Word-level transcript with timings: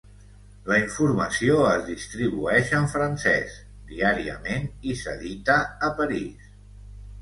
La 0.69 0.77
informació 0.83 1.59
es 1.73 1.83
distribueix 1.91 2.73
en 2.79 2.89
francès, 2.95 3.55
diàriament 3.95 4.69
i 4.93 5.01
s'edita 5.07 5.63
a 5.93 5.97
París. 6.05 6.55